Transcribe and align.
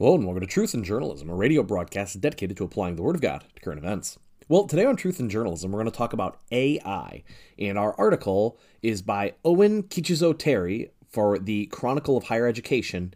Hello 0.00 0.14
and 0.14 0.24
welcome 0.24 0.40
to 0.40 0.46
Truth 0.46 0.72
in 0.72 0.82
Journalism, 0.82 1.28
a 1.28 1.34
radio 1.34 1.62
broadcast 1.62 2.22
dedicated 2.22 2.56
to 2.56 2.64
applying 2.64 2.96
the 2.96 3.02
Word 3.02 3.16
of 3.16 3.20
God 3.20 3.44
to 3.54 3.60
current 3.60 3.78
events. 3.78 4.18
Well, 4.48 4.64
today 4.64 4.86
on 4.86 4.96
Truth 4.96 5.20
in 5.20 5.28
Journalism, 5.28 5.70
we're 5.70 5.80
going 5.80 5.92
to 5.92 5.98
talk 5.98 6.14
about 6.14 6.40
AI, 6.50 7.22
and 7.58 7.76
our 7.76 7.94
article 7.98 8.58
is 8.80 9.02
by 9.02 9.34
Owen 9.44 9.82
Kichizo 9.82 10.32
Terry 10.32 10.90
for 11.06 11.38
the 11.38 11.66
Chronicle 11.66 12.16
of 12.16 12.24
Higher 12.24 12.46
Education, 12.46 13.12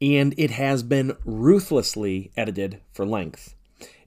and 0.00 0.34
it 0.36 0.50
has 0.50 0.82
been 0.82 1.16
ruthlessly 1.24 2.32
edited 2.36 2.80
for 2.92 3.06
length. 3.06 3.54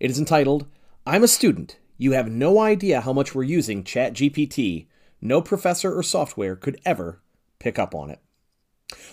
It 0.01 0.11
is 0.11 0.19
entitled, 0.19 0.67
I'm 1.07 1.23
a 1.23 1.27
student. 1.29 1.79
You 1.97 2.11
have 2.11 2.29
no 2.29 2.59
idea 2.59 2.99
how 2.99 3.13
much 3.13 3.33
we're 3.33 3.43
using 3.43 3.81
ChatGPT. 3.81 4.87
No 5.21 5.41
professor 5.41 5.97
or 5.97 6.03
software 6.03 6.57
could 6.57 6.81
ever 6.83 7.21
pick 7.59 7.79
up 7.79 7.95
on 7.95 8.09
it. 8.09 8.19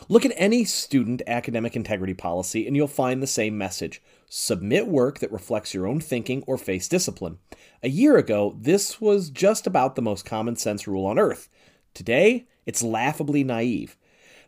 Look 0.08 0.24
at 0.24 0.32
any 0.36 0.64
student 0.64 1.22
academic 1.26 1.76
integrity 1.76 2.14
policy 2.14 2.66
and 2.66 2.76
you'll 2.76 2.86
find 2.86 3.22
the 3.22 3.26
same 3.26 3.58
message. 3.58 4.02
Submit 4.28 4.86
work 4.86 5.18
that 5.18 5.32
reflects 5.32 5.74
your 5.74 5.86
own 5.86 6.00
thinking 6.00 6.42
or 6.46 6.58
face 6.58 6.88
discipline. 6.88 7.38
A 7.82 7.88
year 7.88 8.16
ago, 8.16 8.56
this 8.60 9.00
was 9.00 9.30
just 9.30 9.66
about 9.66 9.94
the 9.94 10.02
most 10.02 10.24
common 10.24 10.56
sense 10.56 10.86
rule 10.86 11.06
on 11.06 11.18
earth. 11.18 11.48
Today, 11.94 12.46
it's 12.64 12.82
laughably 12.82 13.44
naive. 13.44 13.96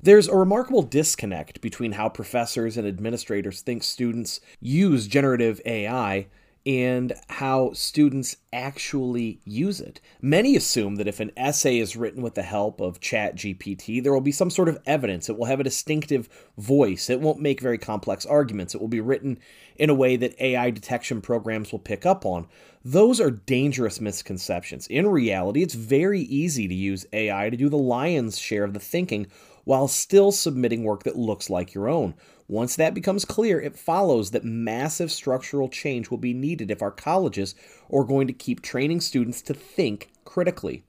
There's 0.00 0.28
a 0.28 0.36
remarkable 0.36 0.82
disconnect 0.82 1.60
between 1.60 1.92
how 1.92 2.08
professors 2.08 2.76
and 2.76 2.86
administrators 2.86 3.60
think 3.60 3.82
students 3.82 4.40
use 4.60 5.08
generative 5.08 5.60
AI 5.66 6.28
and 6.68 7.14
how 7.30 7.72
students 7.72 8.36
actually 8.52 9.40
use 9.46 9.80
it. 9.80 10.02
Many 10.20 10.54
assume 10.54 10.96
that 10.96 11.08
if 11.08 11.18
an 11.18 11.32
essay 11.34 11.78
is 11.78 11.96
written 11.96 12.20
with 12.20 12.34
the 12.34 12.42
help 12.42 12.78
of 12.82 13.00
ChatGPT, 13.00 14.02
there 14.02 14.12
will 14.12 14.20
be 14.20 14.32
some 14.32 14.50
sort 14.50 14.68
of 14.68 14.78
evidence. 14.84 15.30
It 15.30 15.38
will 15.38 15.46
have 15.46 15.60
a 15.60 15.64
distinctive 15.64 16.28
voice. 16.58 17.08
It 17.08 17.22
won't 17.22 17.40
make 17.40 17.62
very 17.62 17.78
complex 17.78 18.26
arguments. 18.26 18.74
It 18.74 18.82
will 18.82 18.88
be 18.88 19.00
written 19.00 19.38
in 19.76 19.88
a 19.88 19.94
way 19.94 20.16
that 20.16 20.38
AI 20.42 20.68
detection 20.68 21.22
programs 21.22 21.72
will 21.72 21.78
pick 21.78 22.04
up 22.04 22.26
on. 22.26 22.46
Those 22.84 23.18
are 23.18 23.30
dangerous 23.30 23.98
misconceptions. 23.98 24.86
In 24.88 25.06
reality, 25.06 25.62
it's 25.62 25.74
very 25.74 26.20
easy 26.20 26.68
to 26.68 26.74
use 26.74 27.06
AI 27.14 27.48
to 27.48 27.56
do 27.56 27.70
the 27.70 27.78
lion's 27.78 28.38
share 28.38 28.64
of 28.64 28.74
the 28.74 28.80
thinking 28.80 29.26
while 29.68 29.86
still 29.86 30.32
submitting 30.32 30.82
work 30.82 31.02
that 31.02 31.14
looks 31.14 31.50
like 31.50 31.74
your 31.74 31.90
own. 31.90 32.14
Once 32.48 32.74
that 32.74 32.94
becomes 32.94 33.26
clear, 33.26 33.60
it 33.60 33.76
follows 33.76 34.30
that 34.30 34.42
massive 34.42 35.12
structural 35.12 35.68
change 35.68 36.08
will 36.08 36.16
be 36.16 36.32
needed 36.32 36.70
if 36.70 36.80
our 36.80 36.90
colleges 36.90 37.54
are 37.92 38.04
going 38.04 38.26
to 38.26 38.32
keep 38.32 38.62
training 38.62 38.98
students 38.98 39.42
to 39.42 39.52
think 39.52 40.08
critically. 40.24 40.84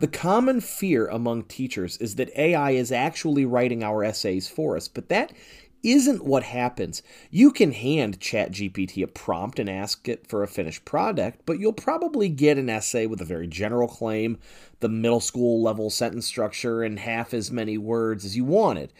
The 0.00 0.08
common 0.08 0.62
fear 0.62 1.08
among 1.08 1.42
teachers 1.42 1.98
is 1.98 2.14
that 2.14 2.34
AI 2.34 2.70
is 2.70 2.90
actually 2.90 3.44
writing 3.44 3.84
our 3.84 4.02
essays 4.02 4.48
for 4.48 4.78
us, 4.78 4.88
but 4.88 5.10
that 5.10 5.34
isn't 5.82 6.24
what 6.24 6.42
happens. 6.44 7.02
You 7.30 7.50
can 7.50 7.72
hand 7.72 8.20
ChatGPT 8.20 9.02
a 9.02 9.06
prompt 9.06 9.58
and 9.58 9.68
ask 9.68 10.08
it 10.08 10.26
for 10.26 10.42
a 10.42 10.48
finished 10.48 10.84
product, 10.84 11.42
but 11.46 11.58
you'll 11.58 11.72
probably 11.72 12.28
get 12.28 12.58
an 12.58 12.70
essay 12.70 13.06
with 13.06 13.20
a 13.20 13.26
very 13.26 13.46
general 13.46 13.88
claim, 13.88 14.38
the 14.80 14.88
middle 14.88 15.20
school 15.20 15.62
level 15.62 15.90
sentence 15.90 16.26
structure, 16.26 16.82
and 16.82 16.98
half 16.98 17.34
as 17.34 17.50
many 17.50 17.78
words 17.78 18.24
as 18.24 18.36
you 18.36 18.44
wanted. 18.44 18.92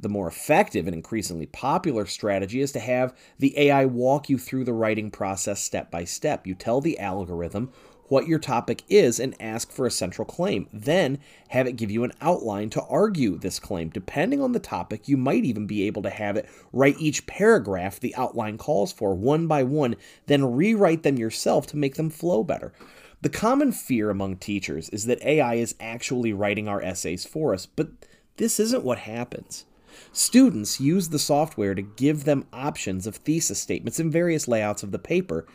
The 0.00 0.08
more 0.08 0.28
effective 0.28 0.86
and 0.86 0.94
increasingly 0.94 1.46
popular 1.46 2.06
strategy 2.06 2.60
is 2.60 2.70
to 2.72 2.78
have 2.78 3.16
the 3.38 3.58
AI 3.58 3.84
walk 3.86 4.28
you 4.28 4.38
through 4.38 4.64
the 4.64 4.72
writing 4.72 5.10
process 5.10 5.60
step 5.60 5.90
by 5.90 6.04
step. 6.04 6.46
You 6.46 6.54
tell 6.54 6.80
the 6.80 7.00
algorithm 7.00 7.72
what 8.08 8.26
your 8.26 8.38
topic 8.38 8.82
is 8.88 9.20
and 9.20 9.40
ask 9.40 9.70
for 9.70 9.86
a 9.86 9.90
central 9.90 10.24
claim. 10.24 10.68
Then 10.72 11.18
have 11.48 11.66
it 11.66 11.76
give 11.76 11.90
you 11.90 12.04
an 12.04 12.12
outline 12.20 12.70
to 12.70 12.82
argue 12.82 13.38
this 13.38 13.58
claim. 13.58 13.90
Depending 13.90 14.40
on 14.40 14.52
the 14.52 14.58
topic, 14.58 15.08
you 15.08 15.16
might 15.16 15.44
even 15.44 15.66
be 15.66 15.86
able 15.86 16.02
to 16.02 16.10
have 16.10 16.36
it 16.36 16.48
write 16.72 16.98
each 16.98 17.26
paragraph 17.26 18.00
the 18.00 18.14
outline 18.16 18.58
calls 18.58 18.92
for 18.92 19.14
one 19.14 19.46
by 19.46 19.62
one, 19.62 19.96
then 20.26 20.54
rewrite 20.54 21.02
them 21.02 21.18
yourself 21.18 21.66
to 21.68 21.76
make 21.76 21.96
them 21.96 22.10
flow 22.10 22.42
better. 22.42 22.72
The 23.20 23.28
common 23.28 23.72
fear 23.72 24.10
among 24.10 24.36
teachers 24.36 24.88
is 24.90 25.06
that 25.06 25.22
AI 25.22 25.54
is 25.54 25.74
actually 25.80 26.32
writing 26.32 26.68
our 26.68 26.80
essays 26.80 27.24
for 27.24 27.52
us, 27.52 27.66
but 27.66 27.88
this 28.36 28.60
isn't 28.60 28.84
what 28.84 28.98
happens. 28.98 29.64
Students 30.12 30.80
use 30.80 31.08
the 31.08 31.18
software 31.18 31.74
to 31.74 31.82
give 31.82 32.24
them 32.24 32.46
options 32.52 33.06
of 33.06 33.16
thesis 33.16 33.60
statements 33.60 33.98
and 33.98 34.12
various 34.12 34.46
layouts 34.46 34.84
of 34.84 34.92
the 34.92 34.98
paper. 34.98 35.46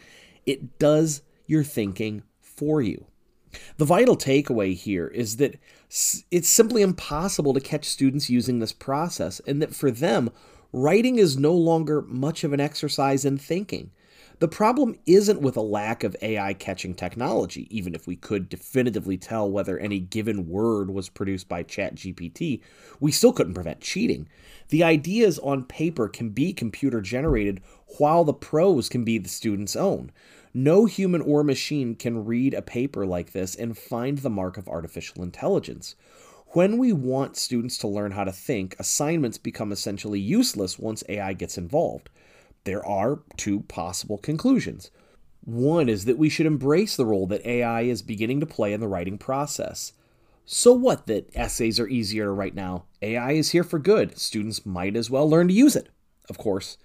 It 0.45 0.77
does 0.77 1.21
your 1.47 1.63
thinking 1.63 2.23
for 2.55 2.81
you. 2.81 3.05
The 3.77 3.85
vital 3.85 4.17
takeaway 4.17 4.75
here 4.75 5.07
is 5.07 5.37
that 5.37 5.59
it's 6.31 6.49
simply 6.49 6.81
impossible 6.81 7.53
to 7.53 7.59
catch 7.59 7.85
students 7.85 8.29
using 8.29 8.59
this 8.59 8.73
process, 8.73 9.39
and 9.45 9.61
that 9.61 9.75
for 9.75 9.91
them, 9.91 10.31
writing 10.71 11.17
is 11.17 11.37
no 11.37 11.53
longer 11.53 12.01
much 12.01 12.43
of 12.43 12.51
an 12.53 12.59
exercise 12.59 13.25
in 13.25 13.37
thinking. 13.37 13.91
The 14.39 14.47
problem 14.47 14.97
isn't 15.05 15.41
with 15.41 15.55
a 15.55 15.61
lack 15.61 16.03
of 16.03 16.15
AI 16.21 16.53
catching 16.53 16.95
technology, 16.95 17.67
even 17.69 17.93
if 17.93 18.07
we 18.07 18.15
could 18.15 18.49
definitively 18.49 19.17
tell 19.17 19.49
whether 19.49 19.77
any 19.77 19.99
given 19.99 20.49
word 20.49 20.89
was 20.89 21.07
produced 21.09 21.47
by 21.47 21.63
ChatGPT, 21.63 22.61
we 22.99 23.11
still 23.11 23.31
couldn't 23.31 23.53
prevent 23.53 23.79
cheating. 23.79 24.27
The 24.69 24.83
ideas 24.83 25.37
on 25.39 25.65
paper 25.65 26.09
can 26.09 26.29
be 26.29 26.51
computer 26.51 26.99
generated 26.99 27.61
while 27.97 28.23
the 28.23 28.33
prose 28.33 28.89
can 28.89 29.03
be 29.03 29.17
the 29.17 29.29
student's 29.29 29.75
own. 29.75 30.11
No 30.53 30.85
human 30.85 31.21
or 31.21 31.43
machine 31.43 31.95
can 31.95 32.25
read 32.25 32.53
a 32.53 32.61
paper 32.61 33.05
like 33.05 33.31
this 33.31 33.55
and 33.55 33.77
find 33.77 34.19
the 34.19 34.29
mark 34.29 34.57
of 34.57 34.67
artificial 34.67 35.23
intelligence. 35.23 35.95
When 36.49 36.77
we 36.77 36.93
want 36.93 37.37
students 37.37 37.77
to 37.79 37.87
learn 37.87 38.11
how 38.11 38.23
to 38.23 38.31
think, 38.31 38.75
assignments 38.77 39.37
become 39.37 39.71
essentially 39.71 40.19
useless 40.19 40.77
once 40.77 41.03
AI 41.09 41.33
gets 41.33 41.57
involved 41.57 42.09
there 42.63 42.85
are 42.85 43.21
two 43.37 43.61
possible 43.61 44.17
conclusions. 44.17 44.91
One 45.41 45.89
is 45.89 46.05
that 46.05 46.17
we 46.17 46.29
should 46.29 46.45
embrace 46.45 46.95
the 46.95 47.05
role 47.05 47.27
that 47.27 47.45
AI 47.45 47.81
is 47.81 48.01
beginning 48.01 48.39
to 48.39 48.45
play 48.45 48.71
in 48.71 48.79
the 48.79 48.87
writing 48.87 49.17
process. 49.17 49.93
So 50.45 50.73
what 50.73 51.07
that 51.07 51.29
essays 51.35 51.79
are 51.79 51.87
easier 51.87 52.25
to 52.25 52.31
write 52.31 52.55
now? 52.55 52.85
AI 53.01 53.33
is 53.33 53.51
here 53.51 53.63
for 53.63 53.79
good. 53.79 54.17
Students 54.17 54.65
might 54.65 54.95
as 54.95 55.09
well 55.09 55.29
learn 55.29 55.47
to 55.49 55.53
use 55.53 55.75
it. 55.75 55.89
Of 56.29 56.37
course, 56.37 56.77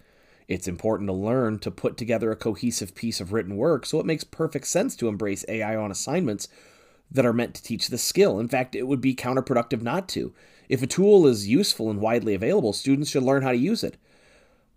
it's 0.49 0.67
important 0.67 1.09
to 1.09 1.13
learn 1.13 1.59
to 1.61 1.71
put 1.71 1.97
together 1.97 2.31
a 2.31 2.37
cohesive 2.37 2.95
piece 2.95 3.21
of 3.21 3.33
written 3.33 3.57
work, 3.57 3.85
so 3.87 4.01
it 4.01 4.07
makes 4.07 4.25
perfect 4.25 4.67
sense 4.67 4.97
to 4.97 5.09
embrace 5.09 5.45
AI 5.49 5.77
on 5.77 5.91
assignments 5.91 6.49
that 7.11 7.27
are 7.27 7.33
meant 7.33 7.55
to 7.55 7.63
teach 7.63 7.89
the 7.89 7.99
skill. 7.99 8.41
In 8.41 8.49
fact, 8.49 8.75
it 8.75 8.87
would 8.87 9.01
be 9.01 9.15
counterproductive 9.15 9.83
not 9.83 10.09
to. 10.11 10.33
If 10.69 10.83
a 10.83 10.87
tool 10.87 11.27
is 11.27 11.49
useful 11.49 11.91
and 11.91 12.01
widely 12.01 12.35
available, 12.35 12.73
students 12.73 13.11
should 13.11 13.23
learn 13.23 13.43
how 13.43 13.53
to 13.53 13.59
use 13.59 13.85
it. 13.85 13.97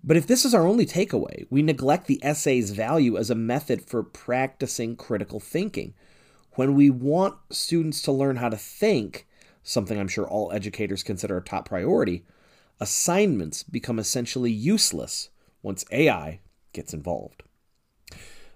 But 0.03 0.17
if 0.17 0.25
this 0.25 0.45
is 0.45 0.53
our 0.53 0.65
only 0.65 0.85
takeaway, 0.85 1.45
we 1.49 1.61
neglect 1.61 2.07
the 2.07 2.19
essay's 2.23 2.71
value 2.71 3.17
as 3.17 3.29
a 3.29 3.35
method 3.35 3.85
for 3.87 4.01
practicing 4.01 4.95
critical 4.95 5.39
thinking. 5.39 5.93
When 6.53 6.73
we 6.73 6.89
want 6.89 7.35
students 7.51 8.01
to 8.03 8.11
learn 8.11 8.37
how 8.37 8.49
to 8.49 8.57
think, 8.57 9.27
something 9.63 9.99
I'm 9.99 10.07
sure 10.07 10.27
all 10.27 10.51
educators 10.51 11.03
consider 11.03 11.37
a 11.37 11.43
top 11.43 11.67
priority, 11.67 12.25
assignments 12.79 13.61
become 13.61 13.99
essentially 13.99 14.51
useless 14.51 15.29
once 15.61 15.85
AI 15.91 16.39
gets 16.73 16.93
involved. 16.93 17.43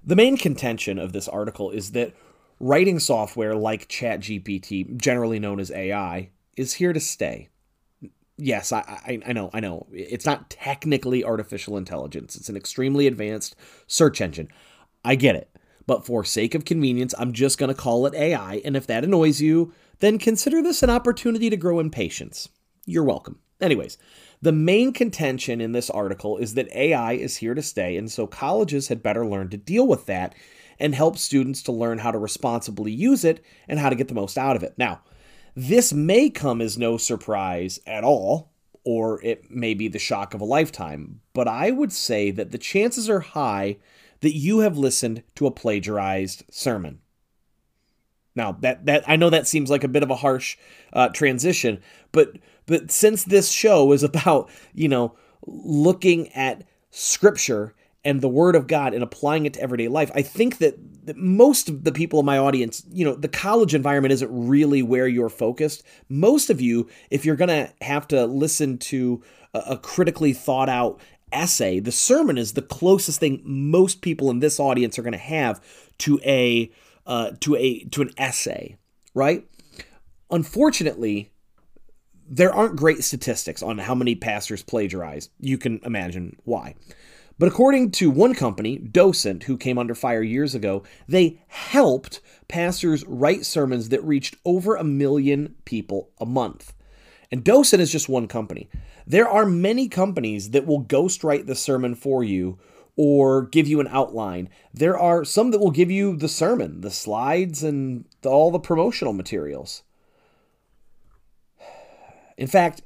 The 0.04 0.16
main 0.16 0.38
contention 0.38 0.98
of 0.98 1.14
this 1.14 1.28
article 1.28 1.70
is 1.70 1.92
that 1.92 2.14
writing 2.60 3.00
software 3.00 3.56
like 3.56 3.88
ChatGPT, 3.88 4.98
generally 4.98 5.40
known 5.40 5.60
as 5.60 5.72
AI, 5.72 6.30
is 6.58 6.74
here 6.74 6.94
to 6.94 7.00
stay 7.00 7.50
yes, 8.38 8.72
I, 8.72 8.80
I, 8.80 9.20
I 9.28 9.34
know, 9.34 9.50
I 9.54 9.60
know. 9.60 9.88
It's 9.92 10.26
not 10.26 10.50
technically 10.50 11.24
artificial 11.24 11.78
intelligence. 11.78 12.36
It's 12.36 12.50
an 12.50 12.58
extremely 12.58 13.08
advanced 13.08 13.56
search 13.88 14.22
engine. 14.22 14.50
I 15.04 15.16
get 15.16 15.36
it. 15.36 15.50
But 15.88 16.06
for 16.06 16.24
sake 16.24 16.56
of 16.56 16.66
convenience, 16.66 17.14
I'm 17.18 17.34
just 17.34 17.58
going 17.58 17.74
to 17.74 17.80
call 17.80 18.06
it 18.06 18.16
AI. 18.16 18.62
And 18.66 18.76
if 18.76 18.88
that 18.88 19.04
annoys 19.04 19.40
you, 19.40 19.74
then 20.00 20.18
consider 20.18 20.62
this 20.62 20.82
an 20.84 20.90
opportunity 20.90 21.50
to 21.50 21.58
grow 21.58 21.80
in 21.80 21.92
patience. 21.92 22.50
You're 22.86 23.04
welcome. 23.04 23.40
Anyways, 23.62 23.98
the 24.42 24.52
main 24.52 24.92
contention 24.92 25.62
in 25.62 25.72
this 25.72 25.90
article 25.90 26.38
is 26.38 26.56
that 26.56 26.76
AI 26.76 27.14
is 27.14 27.38
here 27.38 27.54
to 27.54 27.62
stay, 27.62 27.96
and 27.96 28.12
so 28.12 28.28
colleges 28.28 28.90
had 28.90 29.02
better 29.02 29.26
learn 29.26 29.50
to 29.50 29.58
deal 29.58 29.88
with 29.88 30.08
that 30.08 30.36
and 30.78 30.94
help 30.94 31.18
students 31.18 31.64
to 31.64 31.72
learn 31.72 32.00
how 32.00 32.12
to 32.12 32.18
responsibly 32.18 32.92
use 32.92 33.24
it 33.24 33.44
and 33.68 33.80
how 33.80 33.90
to 33.90 33.96
get 33.96 34.10
the 34.10 34.14
most 34.14 34.38
out 34.38 34.58
of 34.58 34.64
it. 34.64 34.74
Now, 34.78 35.02
this 35.56 35.94
may 35.94 36.30
come 36.30 36.62
as 36.62 36.78
no 36.78 36.98
surprise 36.98 37.80
at 37.88 38.04
all, 38.04 38.52
or 38.84 39.24
it 39.24 39.50
may 39.50 39.74
be 39.74 39.88
the 39.88 40.00
shock 40.00 40.34
of 40.34 40.42
a 40.42 40.46
lifetime, 40.46 41.22
but 41.34 41.48
I 41.48 41.72
would 41.72 41.92
say 41.92 42.32
that 42.32 42.52
the 42.52 42.58
chances 42.58 43.10
are 43.10 43.22
high 43.22 43.78
that 44.22 44.36
you 44.36 44.60
have 44.60 44.78
listened 44.78 45.24
to 45.36 45.48
a 45.48 45.52
plagiarized 45.52 46.44
sermon. 46.50 47.00
Now 48.36 48.52
that 48.62 48.86
that 48.86 49.04
I 49.08 49.16
know 49.16 49.30
that 49.30 49.48
seems 49.48 49.70
like 49.70 49.84
a 49.84 49.90
bit 49.90 50.04
of 50.04 50.12
a 50.12 50.16
harsh 50.16 50.58
uh, 50.94 51.10
transition, 51.10 51.82
but 52.12 52.34
but 52.66 52.92
since 52.92 53.24
this 53.24 53.50
show 53.50 53.92
is 53.94 54.04
about 54.04 54.50
you 54.74 54.90
know 54.90 55.16
looking 55.46 56.32
at 56.34 56.64
scripture 56.92 57.74
and 58.04 58.22
the 58.22 58.30
word 58.30 58.56
of 58.56 58.68
God 58.68 58.94
and 58.94 59.04
applying 59.04 59.46
it 59.46 59.54
to 59.54 59.62
everyday 59.62 59.88
life, 59.88 60.12
I 60.14 60.22
think 60.22 60.58
that, 60.60 60.78
that 60.95 60.95
most 61.16 61.70
of 61.70 61.84
the 61.84 61.92
people 61.92 62.20
in 62.20 62.26
my 62.26 62.38
audience, 62.38 62.84
you 62.92 63.06
know, 63.06 63.16
the 63.16 63.28
college 63.28 63.76
environment 63.76 64.14
isn't 64.14 64.30
really 64.32 64.82
where 64.82 65.08
you're 65.08 65.30
focused. 65.30 65.84
Most 66.10 66.50
of 66.50 66.60
you, 66.60 66.90
if 67.12 67.26
you're 67.26 67.36
going 67.36 67.50
to 67.50 67.72
have 67.82 68.08
to 68.10 68.26
listen 68.26 68.78
to 68.80 69.22
a, 69.54 69.78
critically 69.78 70.34
thought 70.34 70.70
out 70.70 71.00
essay. 71.32 71.80
The 71.80 71.92
sermon 71.92 72.38
is 72.38 72.54
the 72.54 72.62
closest 72.62 73.20
thing 73.20 73.42
most 73.44 74.02
people 74.02 74.30
in 74.30 74.40
this 74.40 74.60
audience 74.60 74.98
are 74.98 75.04
going 75.04 75.14
to 75.14 75.18
have 75.18 75.62
to 76.00 76.20
a 76.26 76.72
uh, 77.06 77.32
to 77.42 77.56
a 77.56 77.84
to 77.86 78.02
an 78.02 78.12
essay, 78.18 78.78
right? 79.14 79.46
Unfortunately, 80.32 81.32
there 82.28 82.54
aren't 82.54 82.76
great 82.76 83.04
statistics 83.04 83.62
on 83.62 83.78
how 83.78 83.94
many 83.94 84.16
pastors 84.16 84.64
plagiarize. 84.64 85.30
You 85.40 85.58
can 85.58 85.80
imagine 85.84 86.38
why. 86.44 86.76
But 87.38 87.50
according 87.50 87.92
to 87.92 88.10
one 88.10 88.34
company, 88.34 88.78
Docent, 88.78 89.44
who 89.44 89.58
came 89.58 89.78
under 89.78 89.94
fire 89.94 90.24
years 90.24 90.56
ago, 90.56 90.84
they 91.08 91.42
helped 91.48 92.22
pastors 92.48 93.04
write 93.06 93.46
sermons 93.46 93.90
that 93.90 94.04
reached 94.04 94.38
over 94.46 94.76
a 94.76 94.84
million 94.84 95.56
people 95.66 96.12
a 96.20 96.26
month. 96.26 96.74
And 97.32 97.44
Docent 97.44 97.82
is 97.82 97.92
just 97.92 98.08
one 98.08 98.28
company. 98.28 98.70
There 99.06 99.28
are 99.28 99.46
many 99.46 99.90
companies 99.90 100.52
that 100.52 100.66
will 100.66 100.84
ghostwrite 100.84 101.46
the 101.46 101.56
sermon 101.56 101.94
for 101.96 102.24
you 102.24 102.58
or 102.96 103.48
give 103.48 103.68
you 103.68 103.82
an 103.82 103.90
outline. 103.90 104.48
There 104.74 104.98
are 104.98 105.26
some 105.26 105.52
that 105.52 105.60
will 105.60 105.72
give 105.72 105.92
you 105.92 106.16
the 106.16 106.30
sermon, 106.30 106.82
the 106.82 106.92
slides, 106.92 107.64
and 107.64 108.06
all 108.26 108.52
the 108.52 108.60
promotional 108.60 109.12
materials. 109.12 109.84
In 112.38 112.48
fact, 112.48 112.82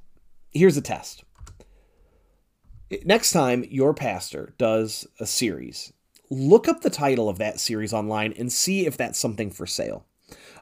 here's 0.52 0.78
a 0.78 0.81
test. 0.81 1.24
Next 3.06 3.32
time 3.32 3.66
your 3.70 3.94
pastor 3.94 4.54
does 4.58 5.08
a 5.20 5.26
series, 5.28 5.94
look 6.32 6.68
up 6.68 6.82
the 6.82 6.90
title 6.90 7.30
of 7.30 7.38
that 7.38 7.60
series 7.60 7.94
online 7.94 8.34
and 8.38 8.52
see 8.52 8.88
if 8.88 8.98
that's 8.98 9.20
something 9.20 9.52
for 9.52 9.68
sale. 9.68 10.06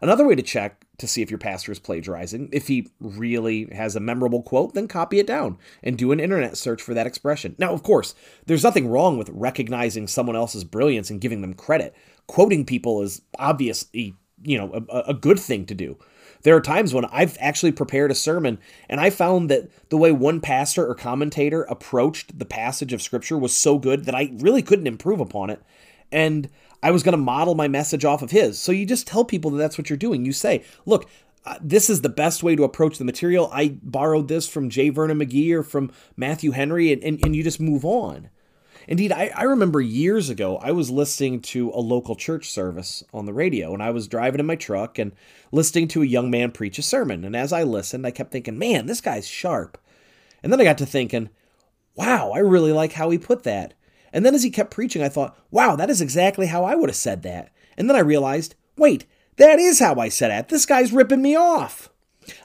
Another 0.02 0.28
way 0.28 0.36
to 0.36 0.42
check 0.42 0.86
to 0.98 1.08
see 1.08 1.22
if 1.22 1.30
your 1.30 1.38
pastor 1.38 1.72
is 1.72 1.80
plagiarizing, 1.80 2.50
if 2.52 2.68
he 2.68 2.90
really 3.00 3.70
has 3.74 3.96
a 3.96 4.02
memorable 4.02 4.42
quote, 4.42 4.74
then 4.74 4.88
copy 4.88 5.20
it 5.20 5.28
down 5.28 5.58
and 5.84 5.98
do 5.98 6.12
an 6.12 6.20
internet 6.20 6.58
search 6.58 6.82
for 6.82 6.94
that 6.94 7.08
expression. 7.08 7.56
Now, 7.58 7.72
of 7.72 7.84
course, 7.84 8.14
there's 8.46 8.64
nothing 8.64 8.88
wrong 8.88 9.18
with 9.18 9.30
recognizing 9.30 10.08
someone 10.08 10.36
else's 10.36 10.64
brilliance 10.64 11.10
and 11.10 11.22
giving 11.22 11.42
them 11.42 11.54
credit. 11.54 11.96
Quoting 12.28 12.66
people 12.66 13.02
is 13.02 13.22
obviously, 13.40 14.16
you 14.44 14.58
know, 14.58 14.86
a, 14.90 15.00
a 15.10 15.14
good 15.14 15.40
thing 15.40 15.66
to 15.66 15.76
do. 15.76 15.98
There 16.44 16.56
are 16.56 16.62
times 16.62 16.94
when 16.94 17.06
I've 17.06 17.38
actually 17.40 17.72
prepared 17.72 18.12
a 18.12 18.16
sermon 18.16 18.60
and 18.90 19.00
I 19.00 19.10
found 19.10 19.50
that 19.50 19.70
the 19.90 19.98
way 19.98 20.12
one 20.12 20.40
pastor 20.40 20.88
or 20.88 20.96
commentator 20.96 21.64
approached 21.64 22.38
the 22.40 22.46
passage 22.46 22.94
of 22.94 23.02
scripture 23.02 23.38
was 23.38 23.56
so 23.56 23.78
good 23.78 24.06
that 24.06 24.16
I 24.16 24.32
really 24.38 24.62
couldn't 24.62 24.88
improve 24.88 25.20
upon 25.20 25.50
it. 25.50 25.62
And 26.12 26.50
I 26.82 26.92
was 26.92 27.04
going 27.04 27.14
to 27.14 27.18
model 27.18 27.56
my 27.56 27.68
message 27.68 28.06
off 28.06 28.22
of 28.22 28.32
his. 28.32 28.60
So 28.60 28.72
you 28.72 28.86
just 28.86 29.08
tell 29.08 29.26
people 29.26 29.52
that 29.52 29.58
that's 29.58 29.78
what 29.78 29.90
you're 29.90 29.98
doing. 29.98 30.26
You 30.26 30.32
say, 30.32 30.64
look, 30.86 31.10
uh, 31.46 31.58
this 31.62 31.90
is 31.90 32.02
the 32.02 32.10
best 32.10 32.44
way 32.44 32.56
to 32.56 32.64
approach 32.64 32.98
the 32.98 33.06
material. 33.06 33.50
I 33.54 33.78
borrowed 33.82 34.28
this 34.28 34.48
from 34.48 34.70
J. 34.70 34.90
Vernon 34.90 35.20
McGee 35.20 35.54
or 35.54 35.64
from 35.64 35.92
Matthew 36.18 36.52
Henry, 36.52 36.92
and, 36.92 37.02
and, 37.04 37.20
and 37.24 37.36
you 37.36 37.44
just 37.44 37.60
move 37.60 37.86
on. 37.86 38.30
Indeed, 38.88 39.12
I, 39.12 39.32
I 39.36 39.44
remember 39.44 39.82
years 39.82 40.30
ago, 40.30 40.58
I 40.58 40.72
was 40.72 40.90
listening 40.90 41.42
to 41.42 41.72
a 41.72 41.82
local 41.82 42.16
church 42.16 42.50
service 42.50 43.04
on 43.14 43.26
the 43.26 43.34
radio, 43.34 43.74
and 43.74 43.84
I 43.84 43.92
was 43.92 44.08
driving 44.08 44.40
in 44.40 44.46
my 44.46 44.56
truck 44.56 44.98
and 44.98 45.12
listening 45.52 45.90
to 45.90 46.02
a 46.02 46.06
young 46.06 46.32
man 46.32 46.52
preach 46.52 46.80
a 46.80 46.82
sermon. 46.82 47.26
And 47.26 47.36
as 47.36 47.52
I 47.52 47.64
listened, 47.64 48.08
I 48.08 48.12
kept 48.12 48.32
thinking, 48.32 48.58
man, 48.58 48.86
this 48.86 49.02
guy's 49.02 49.28
sharp. 49.28 49.78
And 50.42 50.54
then 50.54 50.62
I 50.62 50.64
got 50.64 50.78
to 50.78 50.86
thinking, 50.86 51.30
wow, 51.96 52.32
I 52.32 52.40
really 52.40 52.72
like 52.72 52.94
how 52.94 53.10
he 53.10 53.18
put 53.18 53.44
that. 53.44 53.74
And 54.14 54.26
then 54.26 54.34
as 54.34 54.44
he 54.44 54.50
kept 54.50 54.72
preaching, 54.72 55.04
I 55.04 55.10
thought, 55.10 55.38
wow, 55.52 55.76
that 55.76 55.90
is 55.90 56.00
exactly 56.00 56.48
how 56.48 56.64
I 56.64 56.76
would 56.76 56.90
have 56.90 56.96
said 56.96 57.24
that. 57.24 57.52
And 57.78 57.90
then 57.90 57.98
I 57.98 58.02
realized, 58.02 58.56
wait, 58.78 59.06
that 59.36 59.60
is 59.60 59.80
how 59.80 59.96
I 59.96 60.08
said 60.08 60.32
it. 60.32 60.48
This 60.48 60.66
guy's 60.66 60.94
ripping 60.94 61.22
me 61.22 61.36
off. 61.36 61.90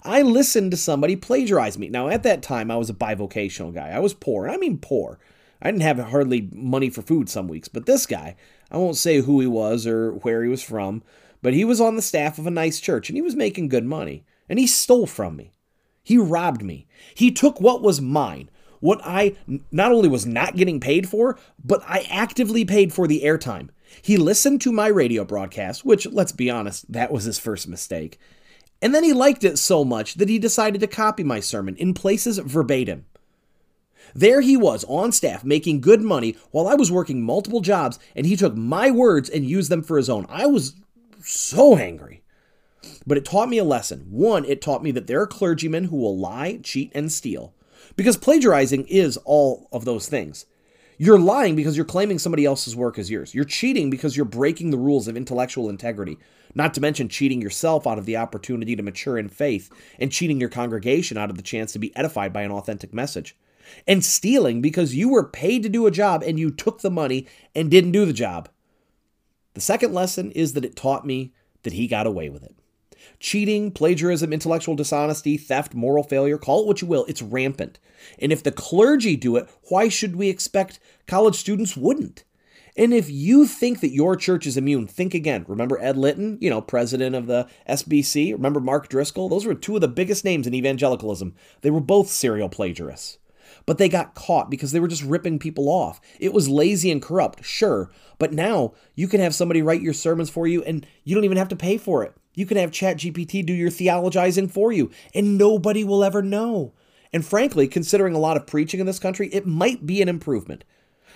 I 0.02 0.22
listened 0.22 0.70
to 0.72 0.76
somebody 0.76 1.16
plagiarize 1.16 1.78
me. 1.78 1.88
Now, 1.88 2.08
at 2.08 2.22
that 2.24 2.42
time, 2.42 2.70
I 2.70 2.76
was 2.76 2.90
a 2.90 2.94
bivocational 2.94 3.74
guy. 3.74 3.90
I 3.90 4.00
was 4.00 4.14
poor. 4.14 4.48
I 4.48 4.56
mean, 4.56 4.78
poor. 4.78 5.18
I 5.62 5.70
didn't 5.70 5.82
have 5.82 5.98
hardly 5.98 6.48
money 6.52 6.90
for 6.90 7.02
food 7.02 7.28
some 7.28 7.46
weeks, 7.46 7.68
but 7.68 7.86
this 7.86 8.04
guy, 8.04 8.36
I 8.70 8.76
won't 8.76 8.96
say 8.96 9.20
who 9.20 9.40
he 9.40 9.46
was 9.46 9.86
or 9.86 10.12
where 10.12 10.42
he 10.42 10.48
was 10.48 10.62
from, 10.62 11.02
but 11.40 11.54
he 11.54 11.64
was 11.64 11.80
on 11.80 11.94
the 11.96 12.02
staff 12.02 12.38
of 12.38 12.46
a 12.46 12.50
nice 12.50 12.80
church 12.80 13.08
and 13.08 13.16
he 13.16 13.22
was 13.22 13.36
making 13.36 13.68
good 13.68 13.84
money. 13.84 14.24
And 14.48 14.58
he 14.58 14.66
stole 14.66 15.06
from 15.06 15.36
me. 15.36 15.52
He 16.02 16.18
robbed 16.18 16.62
me. 16.62 16.88
He 17.14 17.30
took 17.30 17.60
what 17.60 17.80
was 17.80 18.00
mine, 18.00 18.50
what 18.80 19.00
I 19.04 19.36
not 19.70 19.92
only 19.92 20.08
was 20.08 20.26
not 20.26 20.56
getting 20.56 20.80
paid 20.80 21.08
for, 21.08 21.38
but 21.64 21.80
I 21.86 22.06
actively 22.10 22.64
paid 22.64 22.92
for 22.92 23.06
the 23.06 23.22
airtime. 23.22 23.68
He 24.02 24.16
listened 24.16 24.60
to 24.62 24.72
my 24.72 24.88
radio 24.88 25.24
broadcast, 25.24 25.84
which, 25.84 26.06
let's 26.06 26.32
be 26.32 26.50
honest, 26.50 26.90
that 26.90 27.12
was 27.12 27.24
his 27.24 27.38
first 27.38 27.68
mistake. 27.68 28.18
And 28.80 28.92
then 28.92 29.04
he 29.04 29.12
liked 29.12 29.44
it 29.44 29.58
so 29.58 29.84
much 29.84 30.14
that 30.14 30.28
he 30.28 30.40
decided 30.40 30.80
to 30.80 30.88
copy 30.88 31.22
my 31.22 31.38
sermon 31.38 31.76
in 31.76 31.94
places 31.94 32.38
verbatim. 32.38 33.04
There 34.14 34.40
he 34.40 34.56
was 34.56 34.84
on 34.88 35.12
staff 35.12 35.44
making 35.44 35.80
good 35.80 36.02
money 36.02 36.36
while 36.50 36.68
I 36.68 36.74
was 36.74 36.90
working 36.90 37.22
multiple 37.22 37.60
jobs, 37.60 37.98
and 38.14 38.26
he 38.26 38.36
took 38.36 38.56
my 38.56 38.90
words 38.90 39.28
and 39.28 39.44
used 39.44 39.70
them 39.70 39.82
for 39.82 39.96
his 39.96 40.10
own. 40.10 40.26
I 40.28 40.46
was 40.46 40.74
so 41.20 41.76
angry. 41.76 42.22
But 43.06 43.18
it 43.18 43.24
taught 43.24 43.48
me 43.48 43.58
a 43.58 43.64
lesson. 43.64 44.06
One, 44.10 44.44
it 44.44 44.60
taught 44.60 44.82
me 44.82 44.90
that 44.92 45.06
there 45.06 45.20
are 45.20 45.26
clergymen 45.26 45.84
who 45.84 45.96
will 45.96 46.18
lie, 46.18 46.58
cheat, 46.62 46.90
and 46.94 47.12
steal. 47.12 47.54
Because 47.96 48.16
plagiarizing 48.16 48.86
is 48.86 49.16
all 49.18 49.68
of 49.72 49.84
those 49.84 50.08
things. 50.08 50.46
You're 50.98 51.18
lying 51.18 51.56
because 51.56 51.76
you're 51.76 51.84
claiming 51.84 52.18
somebody 52.18 52.44
else's 52.44 52.76
work 52.76 52.98
as 52.98 53.10
yours. 53.10 53.34
You're 53.34 53.44
cheating 53.44 53.90
because 53.90 54.16
you're 54.16 54.24
breaking 54.24 54.70
the 54.70 54.78
rules 54.78 55.08
of 55.08 55.16
intellectual 55.16 55.68
integrity, 55.68 56.18
not 56.54 56.74
to 56.74 56.80
mention 56.80 57.08
cheating 57.08 57.40
yourself 57.40 57.86
out 57.86 57.98
of 57.98 58.06
the 58.06 58.16
opportunity 58.16 58.76
to 58.76 58.82
mature 58.82 59.18
in 59.18 59.28
faith 59.28 59.70
and 59.98 60.12
cheating 60.12 60.38
your 60.38 60.48
congregation 60.48 61.16
out 61.16 61.30
of 61.30 61.36
the 61.36 61.42
chance 61.42 61.72
to 61.72 61.78
be 61.78 61.96
edified 61.96 62.32
by 62.32 62.42
an 62.42 62.52
authentic 62.52 62.94
message 62.94 63.36
and 63.86 64.04
stealing 64.04 64.60
because 64.60 64.94
you 64.94 65.08
were 65.08 65.24
paid 65.24 65.62
to 65.62 65.68
do 65.68 65.86
a 65.86 65.90
job 65.90 66.22
and 66.22 66.38
you 66.38 66.50
took 66.50 66.80
the 66.80 66.90
money 66.90 67.26
and 67.54 67.70
didn't 67.70 67.92
do 67.92 68.04
the 68.04 68.12
job. 68.12 68.48
The 69.54 69.60
second 69.60 69.92
lesson 69.92 70.30
is 70.32 70.54
that 70.54 70.64
it 70.64 70.76
taught 70.76 71.06
me 71.06 71.32
that 71.62 71.74
he 71.74 71.86
got 71.86 72.06
away 72.06 72.28
with 72.28 72.42
it. 72.42 72.54
Cheating, 73.18 73.70
plagiarism, 73.70 74.32
intellectual 74.32 74.74
dishonesty, 74.74 75.36
theft, 75.36 75.74
moral 75.74 76.04
failure, 76.04 76.38
call 76.38 76.62
it 76.62 76.66
what 76.66 76.82
you 76.82 76.88
will, 76.88 77.04
it's 77.06 77.22
rampant. 77.22 77.78
And 78.18 78.32
if 78.32 78.42
the 78.42 78.52
clergy 78.52 79.16
do 79.16 79.36
it, 79.36 79.48
why 79.68 79.88
should 79.88 80.16
we 80.16 80.28
expect 80.28 80.80
college 81.06 81.36
students 81.36 81.76
wouldn't? 81.76 82.24
And 82.76 82.94
if 82.94 83.10
you 83.10 83.46
think 83.46 83.80
that 83.80 83.92
your 83.92 84.16
church 84.16 84.46
is 84.46 84.56
immune, 84.56 84.86
think 84.86 85.12
again. 85.12 85.44
Remember 85.46 85.78
Ed 85.78 85.98
Litton, 85.98 86.38
you 86.40 86.48
know, 86.48 86.62
president 86.62 87.14
of 87.14 87.26
the 87.26 87.46
SBC? 87.68 88.32
Remember 88.32 88.60
Mark 88.60 88.88
Driscoll? 88.88 89.28
Those 89.28 89.44
were 89.44 89.54
two 89.54 89.74
of 89.74 89.82
the 89.82 89.88
biggest 89.88 90.24
names 90.24 90.46
in 90.46 90.54
evangelicalism. 90.54 91.34
They 91.60 91.70
were 91.70 91.80
both 91.80 92.08
serial 92.08 92.48
plagiarists 92.48 93.18
but 93.66 93.78
they 93.78 93.88
got 93.88 94.14
caught 94.14 94.50
because 94.50 94.72
they 94.72 94.80
were 94.80 94.88
just 94.88 95.02
ripping 95.02 95.38
people 95.38 95.68
off. 95.68 96.00
It 96.18 96.32
was 96.32 96.48
lazy 96.48 96.90
and 96.90 97.02
corrupt, 97.02 97.44
sure, 97.44 97.90
but 98.18 98.32
now 98.32 98.74
you 98.94 99.08
can 99.08 99.20
have 99.20 99.34
somebody 99.34 99.62
write 99.62 99.82
your 99.82 99.94
sermons 99.94 100.30
for 100.30 100.46
you 100.46 100.62
and 100.64 100.86
you 101.04 101.14
don't 101.14 101.24
even 101.24 101.38
have 101.38 101.48
to 101.48 101.56
pay 101.56 101.78
for 101.78 102.02
it. 102.02 102.14
You 102.34 102.46
can 102.46 102.56
have 102.56 102.70
ChatGPT 102.70 103.44
do 103.44 103.52
your 103.52 103.70
theologizing 103.70 104.50
for 104.50 104.72
you, 104.72 104.90
and 105.14 105.36
nobody 105.36 105.84
will 105.84 106.02
ever 106.02 106.22
know. 106.22 106.72
And 107.12 107.24
frankly, 107.24 107.68
considering 107.68 108.14
a 108.14 108.18
lot 108.18 108.38
of 108.38 108.46
preaching 108.46 108.80
in 108.80 108.86
this 108.86 108.98
country, 108.98 109.28
it 109.28 109.46
might 109.46 109.84
be 109.84 110.00
an 110.00 110.08
improvement. 110.08 110.64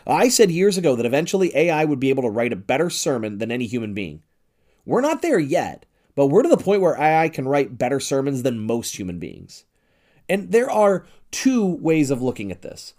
I 0.06 0.28
said 0.28 0.50
years 0.50 0.76
ago 0.76 0.94
that 0.94 1.06
eventually 1.06 1.56
AI 1.56 1.84
would 1.84 1.98
be 1.98 2.10
able 2.10 2.22
to 2.24 2.30
write 2.30 2.52
a 2.52 2.56
better 2.56 2.90
sermon 2.90 3.38
than 3.38 3.50
any 3.50 3.66
human 3.66 3.94
being. 3.94 4.22
We're 4.84 5.00
not 5.00 5.22
there 5.22 5.38
yet, 5.38 5.86
but 6.14 6.26
we're 6.26 6.42
to 6.42 6.48
the 6.48 6.56
point 6.56 6.82
where 6.82 7.00
AI 7.00 7.28
can 7.28 7.48
write 7.48 7.78
better 7.78 7.98
sermons 7.98 8.42
than 8.42 8.58
most 8.58 8.96
human 8.96 9.18
beings. 9.18 9.64
And 10.28 10.52
there 10.52 10.70
are 10.70 11.06
two 11.30 11.64
ways 11.64 12.10
of 12.10 12.22
looking 12.22 12.50
at 12.50 12.62
this. 12.62 12.94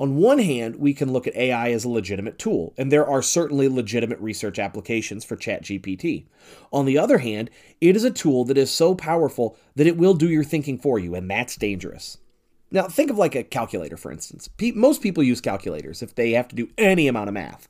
On 0.00 0.14
one 0.14 0.38
hand, 0.38 0.76
we 0.76 0.94
can 0.94 1.12
look 1.12 1.26
at 1.26 1.34
AI 1.34 1.70
as 1.70 1.84
a 1.84 1.88
legitimate 1.88 2.38
tool, 2.38 2.72
and 2.78 2.92
there 2.92 3.06
are 3.06 3.20
certainly 3.20 3.68
legitimate 3.68 4.20
research 4.20 4.58
applications 4.58 5.24
for 5.24 5.36
ChatGPT. 5.36 6.26
On 6.72 6.86
the 6.86 6.96
other 6.96 7.18
hand, 7.18 7.50
it 7.80 7.96
is 7.96 8.04
a 8.04 8.10
tool 8.10 8.44
that 8.44 8.56
is 8.56 8.70
so 8.70 8.94
powerful 8.94 9.56
that 9.74 9.88
it 9.88 9.96
will 9.96 10.14
do 10.14 10.28
your 10.28 10.44
thinking 10.44 10.78
for 10.78 11.00
you, 11.00 11.16
and 11.16 11.28
that's 11.28 11.56
dangerous. 11.56 12.18
Now, 12.70 12.86
think 12.86 13.10
of 13.10 13.18
like 13.18 13.34
a 13.34 13.42
calculator, 13.42 13.96
for 13.96 14.12
instance. 14.12 14.48
most 14.74 15.02
people 15.02 15.24
use 15.24 15.40
calculators 15.40 16.00
if 16.00 16.14
they 16.14 16.32
have 16.32 16.46
to 16.48 16.56
do 16.56 16.68
any 16.78 17.08
amount 17.08 17.28
of 17.28 17.34
math. 17.34 17.68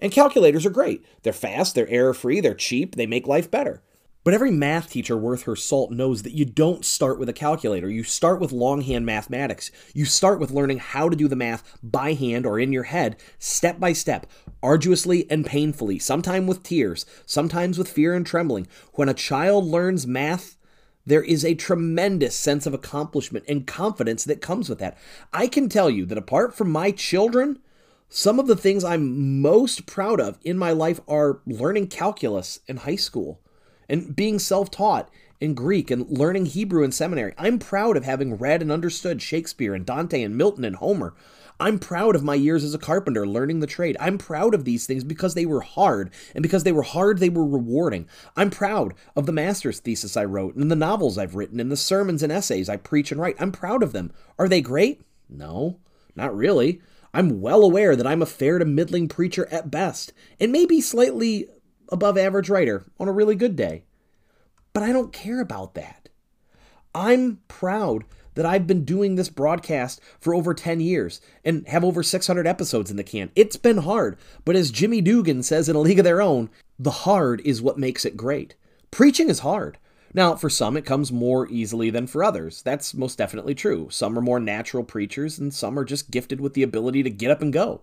And 0.00 0.10
calculators 0.10 0.66
are 0.66 0.70
great. 0.70 1.04
They're 1.22 1.32
fast, 1.32 1.74
they're 1.74 1.88
error 1.88 2.14
free, 2.14 2.40
they're 2.40 2.54
cheap, 2.54 2.96
they 2.96 3.06
make 3.06 3.26
life 3.26 3.50
better. 3.50 3.82
But 4.24 4.34
every 4.34 4.50
math 4.50 4.90
teacher 4.90 5.16
worth 5.16 5.44
her 5.44 5.56
salt 5.56 5.90
knows 5.90 6.22
that 6.22 6.34
you 6.34 6.44
don't 6.44 6.84
start 6.84 7.18
with 7.18 7.28
a 7.28 7.32
calculator. 7.32 7.88
You 7.88 8.02
start 8.02 8.40
with 8.40 8.52
longhand 8.52 9.06
mathematics. 9.06 9.70
You 9.94 10.04
start 10.04 10.40
with 10.40 10.50
learning 10.50 10.78
how 10.80 11.08
to 11.08 11.16
do 11.16 11.28
the 11.28 11.36
math 11.36 11.78
by 11.82 12.12
hand 12.12 12.44
or 12.44 12.58
in 12.58 12.72
your 12.72 12.82
head, 12.82 13.16
step 13.38 13.78
by 13.78 13.92
step, 13.92 14.26
arduously 14.62 15.30
and 15.30 15.46
painfully, 15.46 15.98
sometimes 15.98 16.48
with 16.48 16.62
tears, 16.62 17.06
sometimes 17.26 17.78
with 17.78 17.88
fear 17.88 18.14
and 18.14 18.26
trembling. 18.26 18.66
When 18.94 19.08
a 19.08 19.14
child 19.14 19.64
learns 19.64 20.06
math, 20.06 20.56
there 21.06 21.22
is 21.22 21.44
a 21.44 21.54
tremendous 21.54 22.34
sense 22.34 22.66
of 22.66 22.74
accomplishment 22.74 23.44
and 23.48 23.66
confidence 23.66 24.24
that 24.24 24.42
comes 24.42 24.68
with 24.68 24.80
that. 24.80 24.98
I 25.32 25.46
can 25.46 25.68
tell 25.68 25.88
you 25.88 26.04
that 26.06 26.18
apart 26.18 26.54
from 26.54 26.70
my 26.70 26.90
children, 26.90 27.60
some 28.10 28.38
of 28.38 28.46
the 28.46 28.56
things 28.56 28.84
I'm 28.84 29.40
most 29.40 29.86
proud 29.86 30.20
of 30.20 30.38
in 30.42 30.58
my 30.58 30.72
life 30.72 31.00
are 31.08 31.40
learning 31.46 31.86
calculus 31.86 32.60
in 32.66 32.78
high 32.78 32.96
school 32.96 33.40
and 33.88 34.14
being 34.14 34.38
self 34.38 34.70
taught 34.70 35.10
in 35.40 35.54
Greek 35.54 35.90
and 35.90 36.08
learning 36.10 36.46
Hebrew 36.46 36.82
in 36.82 36.92
seminary. 36.92 37.32
I'm 37.38 37.58
proud 37.58 37.96
of 37.96 38.04
having 38.04 38.36
read 38.36 38.62
and 38.62 38.72
understood 38.72 39.22
Shakespeare 39.22 39.74
and 39.74 39.86
Dante 39.86 40.22
and 40.22 40.36
Milton 40.36 40.64
and 40.64 40.76
Homer. 40.76 41.14
I'm 41.60 41.80
proud 41.80 42.14
of 42.14 42.22
my 42.22 42.36
years 42.36 42.62
as 42.62 42.72
a 42.72 42.78
carpenter 42.78 43.26
learning 43.26 43.58
the 43.58 43.66
trade. 43.66 43.96
I'm 43.98 44.16
proud 44.16 44.54
of 44.54 44.64
these 44.64 44.86
things 44.86 45.02
because 45.02 45.34
they 45.34 45.46
were 45.46 45.60
hard, 45.60 46.10
and 46.34 46.42
because 46.42 46.62
they 46.62 46.70
were 46.70 46.82
hard, 46.82 47.18
they 47.18 47.28
were 47.28 47.44
rewarding. 47.44 48.08
I'm 48.36 48.50
proud 48.50 48.94
of 49.16 49.26
the 49.26 49.32
master's 49.32 49.80
thesis 49.80 50.16
I 50.16 50.24
wrote, 50.24 50.54
and 50.54 50.70
the 50.70 50.76
novels 50.76 51.18
I've 51.18 51.34
written, 51.34 51.58
and 51.58 51.70
the 51.70 51.76
sermons 51.76 52.22
and 52.22 52.30
essays 52.30 52.68
I 52.68 52.76
preach 52.76 53.10
and 53.10 53.20
write. 53.20 53.36
I'm 53.40 53.50
proud 53.50 53.82
of 53.82 53.92
them. 53.92 54.12
Are 54.38 54.48
they 54.48 54.60
great? 54.60 55.00
No, 55.28 55.78
not 56.14 56.36
really. 56.36 56.80
I'm 57.12 57.40
well 57.40 57.64
aware 57.64 57.96
that 57.96 58.06
I'm 58.06 58.22
a 58.22 58.26
fair 58.26 58.60
to 58.60 58.64
middling 58.64 59.08
preacher 59.08 59.48
at 59.50 59.70
best, 59.70 60.12
and 60.38 60.52
maybe 60.52 60.80
slightly 60.80 61.48
above 61.90 62.18
average 62.18 62.50
writer 62.50 62.84
on 62.98 63.08
a 63.08 63.12
really 63.12 63.34
good 63.34 63.56
day. 63.56 63.84
But 64.72 64.82
I 64.82 64.92
don't 64.92 65.12
care 65.12 65.40
about 65.40 65.74
that. 65.74 66.08
I'm 66.94 67.40
proud 67.48 68.04
that 68.34 68.46
I've 68.46 68.66
been 68.66 68.84
doing 68.84 69.16
this 69.16 69.28
broadcast 69.28 70.00
for 70.20 70.34
over 70.34 70.54
10 70.54 70.80
years 70.80 71.20
and 71.44 71.66
have 71.66 71.84
over 71.84 72.02
600 72.02 72.46
episodes 72.46 72.90
in 72.90 72.96
the 72.96 73.02
can. 73.02 73.30
It's 73.34 73.56
been 73.56 73.78
hard, 73.78 74.16
but 74.44 74.54
as 74.54 74.70
Jimmy 74.70 75.00
Dugan 75.00 75.42
says 75.42 75.68
in 75.68 75.74
A 75.74 75.80
League 75.80 75.98
of 75.98 76.04
Their 76.04 76.22
Own, 76.22 76.48
the 76.78 76.90
hard 76.90 77.40
is 77.44 77.60
what 77.60 77.78
makes 77.78 78.04
it 78.04 78.16
great. 78.16 78.54
Preaching 78.92 79.28
is 79.28 79.40
hard. 79.40 79.78
Now, 80.14 80.36
for 80.36 80.48
some, 80.48 80.76
it 80.76 80.86
comes 80.86 81.12
more 81.12 81.48
easily 81.48 81.90
than 81.90 82.06
for 82.06 82.24
others. 82.24 82.62
That's 82.62 82.94
most 82.94 83.18
definitely 83.18 83.54
true. 83.54 83.88
Some 83.90 84.16
are 84.16 84.22
more 84.22 84.40
natural 84.40 84.84
preachers, 84.84 85.38
and 85.38 85.52
some 85.52 85.78
are 85.78 85.84
just 85.84 86.10
gifted 86.10 86.40
with 86.40 86.54
the 86.54 86.62
ability 86.62 87.02
to 87.02 87.10
get 87.10 87.30
up 87.30 87.42
and 87.42 87.52
go. 87.52 87.82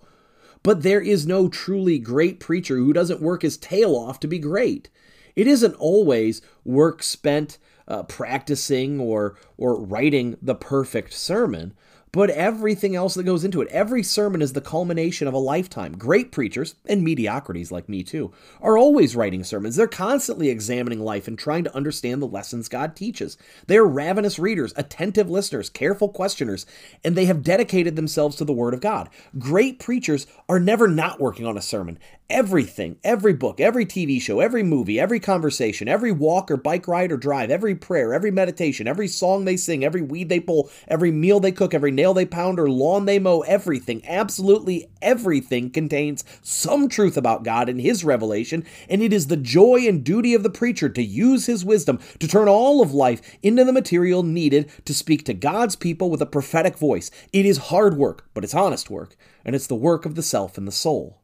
But 0.66 0.82
there 0.82 1.00
is 1.00 1.28
no 1.28 1.48
truly 1.48 2.00
great 2.00 2.40
preacher 2.40 2.78
who 2.78 2.92
doesn't 2.92 3.22
work 3.22 3.44
his 3.44 3.56
tail 3.56 3.96
off 3.96 4.20
to 4.22 4.28
be 4.28 4.40
great. 4.40 4.90
It 5.36 5.46
isn't 5.46 5.76
always 5.76 6.42
work 6.64 7.04
spent 7.04 7.60
uh, 7.88 8.02
practicing 8.02 9.00
or 9.00 9.38
or 9.58 9.80
writing 9.80 10.38
the 10.42 10.56
perfect 10.56 11.14
sermon, 11.14 11.76
but 12.16 12.30
everything 12.30 12.96
else 12.96 13.14
that 13.16 13.26
goes 13.26 13.44
into 13.44 13.62
it. 13.62 13.68
Every 13.68 14.02
sermon 14.02 14.42
is 14.42 14.54
the 14.54 14.62
culmination 14.62 15.28
of 15.28 15.34
a 15.34 15.38
lifetime. 15.38 15.98
Great 15.98 16.32
preachers, 16.32 16.76
and 16.86 17.04
mediocrities 17.04 17.74
like 17.74 17.90
me 17.90 18.04
too, 18.04 18.32
are 18.62 18.78
always 18.78 19.18
writing 19.18 19.44
sermons. 19.44 19.76
They're 19.76 19.86
constantly 19.86 20.48
examining 20.48 21.02
life 21.02 21.28
and 21.28 21.38
trying 21.38 21.66
to 21.66 21.76
understand 21.76 22.22
the 22.22 22.28
lessons 22.28 22.70
God 22.70 22.96
teaches. 22.96 23.38
They 23.68 23.76
are 23.76 23.86
ravenous 23.86 24.40
readers, 24.40 24.72
attentive 24.78 25.30
listeners, 25.30 25.68
careful 25.68 26.08
questioners, 26.08 26.66
and 27.04 27.18
they 27.18 27.26
have 27.26 27.44
dedicated 27.44 27.98
themselves 27.98 28.38
to 28.38 28.46
the 28.46 28.54
Word 28.54 28.74
of 28.74 28.80
God. 28.80 29.10
Great 29.38 29.78
preachers 29.78 30.26
are 30.48 30.58
never 30.58 30.88
not 30.88 31.20
working 31.20 31.46
on 31.46 31.58
a 31.58 31.62
sermon. 31.62 32.00
Everything, 32.28 32.98
every 33.04 33.34
book, 33.34 33.60
every 33.60 33.86
TV 33.86 34.20
show, 34.20 34.40
every 34.40 34.64
movie, 34.64 35.00
every 35.00 35.20
conversation, 35.20 35.88
every 35.88 36.12
walk 36.12 36.50
or 36.50 36.58
bike 36.58 36.88
ride 36.88 37.12
or 37.12 37.18
drive, 37.18 37.52
every 37.52 37.76
prayer, 37.76 38.16
every 38.16 38.32
meditation, 38.32 38.88
every 38.88 39.08
song 39.08 39.46
they 39.46 39.56
sing, 39.56 39.86
every 39.86 40.02
weed 40.02 40.28
they 40.28 40.40
pull, 40.40 40.72
every 40.88 41.12
meal 41.12 41.40
they 41.40 41.52
cook, 41.52 41.76
every 41.76 41.92
nail 41.92 42.16
they 42.16 42.26
pound 42.26 42.60
or 42.60 42.68
lawn 42.68 43.06
they 43.06 43.20
mow, 43.20 43.42
everything, 43.42 44.02
absolutely 44.08 44.90
everything 45.04 45.70
contains 45.70 46.24
some 46.42 46.90
truth 46.90 47.16
about 47.16 47.44
God 47.44 47.70
and 47.70 47.80
His 47.80 48.04
revelation, 48.04 48.66
and 48.90 49.04
it 49.04 49.14
is 49.14 49.28
the 49.28 49.38
joy 49.38 49.88
and 49.88 50.04
duty 50.04 50.34
of 50.34 50.42
the 50.42 50.50
preacher 50.50 50.90
to 50.90 51.04
use 51.04 51.46
his 51.46 51.64
wisdom 51.64 52.00
to 52.18 52.28
turn 52.28 52.48
all 52.48 52.82
of 52.82 52.92
life 52.92 53.22
into 53.44 53.64
the 53.64 53.72
material 53.72 54.24
needed 54.24 54.72
to 54.86 54.96
speak 54.96 55.26
to 55.26 55.36
God's 55.36 55.76
people 55.76 56.10
with 56.10 56.24
a 56.24 56.26
prophetic 56.26 56.76
voice. 56.76 57.12
It 57.32 57.46
is 57.46 57.70
hard 57.70 57.98
work, 57.98 58.28
but 58.34 58.44
it's 58.44 58.56
honest 58.56 58.90
work, 58.90 59.16
and 59.46 59.56
it's 59.56 59.68
the 59.68 59.76
work 59.76 60.08
of 60.08 60.16
the 60.16 60.24
self 60.24 60.58
and 60.58 60.68
the 60.68 60.72
soul. 60.72 61.22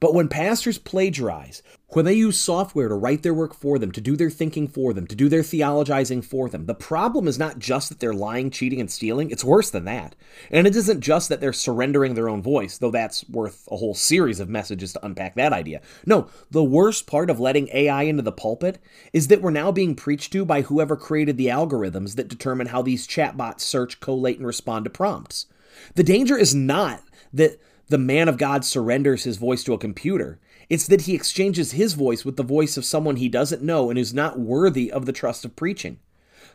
But 0.00 0.14
when 0.14 0.28
pastors 0.28 0.78
plagiarize, 0.78 1.62
when 1.90 2.04
they 2.04 2.14
use 2.14 2.38
software 2.38 2.88
to 2.88 2.94
write 2.94 3.22
their 3.22 3.32
work 3.32 3.54
for 3.54 3.78
them, 3.78 3.92
to 3.92 4.00
do 4.00 4.16
their 4.16 4.30
thinking 4.30 4.66
for 4.66 4.92
them, 4.92 5.06
to 5.06 5.14
do 5.14 5.28
their 5.28 5.42
theologizing 5.42 6.24
for 6.24 6.48
them, 6.48 6.66
the 6.66 6.74
problem 6.74 7.28
is 7.28 7.38
not 7.38 7.58
just 7.58 7.88
that 7.88 8.00
they're 8.00 8.12
lying, 8.12 8.50
cheating, 8.50 8.80
and 8.80 8.90
stealing, 8.90 9.30
it's 9.30 9.44
worse 9.44 9.70
than 9.70 9.84
that. 9.84 10.16
And 10.50 10.66
it 10.66 10.74
isn't 10.74 11.00
just 11.00 11.28
that 11.28 11.40
they're 11.40 11.52
surrendering 11.52 12.14
their 12.14 12.28
own 12.28 12.42
voice, 12.42 12.78
though 12.78 12.90
that's 12.90 13.28
worth 13.28 13.68
a 13.70 13.76
whole 13.76 13.94
series 13.94 14.40
of 14.40 14.48
messages 14.48 14.92
to 14.94 15.06
unpack 15.06 15.36
that 15.36 15.52
idea. 15.52 15.80
No, 16.04 16.28
the 16.50 16.64
worst 16.64 17.06
part 17.06 17.30
of 17.30 17.40
letting 17.40 17.68
AI 17.72 18.02
into 18.02 18.22
the 18.22 18.32
pulpit 18.32 18.78
is 19.12 19.28
that 19.28 19.40
we're 19.40 19.50
now 19.50 19.70
being 19.70 19.94
preached 19.94 20.32
to 20.32 20.44
by 20.44 20.62
whoever 20.62 20.96
created 20.96 21.36
the 21.36 21.46
algorithms 21.46 22.16
that 22.16 22.28
determine 22.28 22.68
how 22.68 22.82
these 22.82 23.06
chatbots 23.06 23.60
search, 23.60 24.00
collate, 24.00 24.38
and 24.38 24.46
respond 24.46 24.84
to 24.84 24.90
prompts. 24.90 25.46
The 25.94 26.02
danger 26.02 26.36
is 26.36 26.54
not 26.54 27.02
that 27.32 27.60
the 27.88 27.98
man 27.98 28.28
of 28.28 28.38
God 28.38 28.64
surrenders 28.64 29.24
his 29.24 29.36
voice 29.36 29.62
to 29.64 29.72
a 29.72 29.78
computer. 29.78 30.40
It's 30.68 30.86
that 30.88 31.02
he 31.02 31.14
exchanges 31.14 31.72
his 31.72 31.94
voice 31.94 32.24
with 32.24 32.36
the 32.36 32.42
voice 32.42 32.76
of 32.76 32.84
someone 32.84 33.16
he 33.16 33.28
doesn't 33.28 33.62
know 33.62 33.88
and 33.88 33.98
who's 33.98 34.12
not 34.12 34.38
worthy 34.38 34.90
of 34.90 35.06
the 35.06 35.12
trust 35.12 35.44
of 35.44 35.54
preaching. 35.54 35.98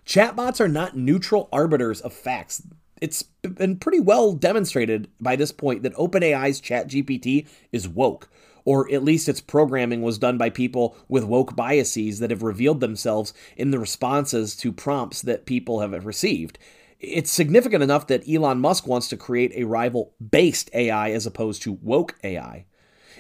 Chatbots 0.06 0.60
are 0.60 0.68
not 0.68 0.98
neutral 0.98 1.48
arbiters 1.52 2.02
of 2.02 2.14
facts. 2.14 2.64
It's 3.00 3.24
been 3.24 3.78
pretty 3.78 4.00
well 4.00 4.34
demonstrated 4.34 5.10
by 5.20 5.36
this 5.36 5.52
point 5.52 5.84
that 5.84 5.96
OpenAI's 5.96 6.60
ChatGPT 6.62 7.48
is 7.72 7.88
woke, 7.88 8.30
or 8.66 8.92
at 8.92 9.04
least 9.04 9.30
its 9.30 9.42
programming 9.42 10.02
was 10.02 10.18
done 10.18 10.38
by 10.38 10.50
people 10.50 10.96
with 11.08 11.24
woke 11.24 11.56
biases 11.56 12.20
that 12.20 12.30
have 12.30 12.44
revealed 12.44 12.80
themselves 12.80 13.34
in 13.56 13.72
the 13.72 13.80
responses 13.80 14.56
to 14.58 14.72
prompts 14.72 15.22
that 15.22 15.46
people 15.46 15.80
have 15.80 16.06
received 16.06 16.60
it's 17.02 17.32
significant 17.32 17.84
enough 17.84 18.08
that 18.08 18.28
Elon 18.30 18.60
Musk 18.60 18.86
wants 18.86 19.08
to 19.10 19.18
create 19.18 19.52
a 19.56 19.64
rival 19.64 20.14
based 20.30 20.70
AI 20.74 21.12
as 21.12 21.26
opposed 21.26 21.64
to 21.64 21.74
woke 21.82 22.16
AI. 22.24 22.66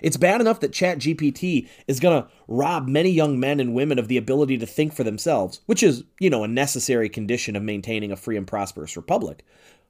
It's 0.01 0.17
bad 0.17 0.41
enough 0.41 0.59
that 0.61 0.71
ChatGPT 0.71 1.67
is 1.87 1.99
going 1.99 2.21
to 2.21 2.29
rob 2.47 2.87
many 2.87 3.09
young 3.09 3.39
men 3.39 3.59
and 3.59 3.73
women 3.73 3.99
of 3.99 4.07
the 4.07 4.17
ability 4.17 4.57
to 4.59 4.65
think 4.65 4.93
for 4.93 5.03
themselves, 5.03 5.61
which 5.65 5.83
is, 5.83 6.03
you 6.19 6.29
know, 6.29 6.43
a 6.43 6.47
necessary 6.47 7.09
condition 7.09 7.55
of 7.55 7.63
maintaining 7.63 8.11
a 8.11 8.15
free 8.15 8.37
and 8.37 8.47
prosperous 8.47 8.95
republic. 8.95 9.45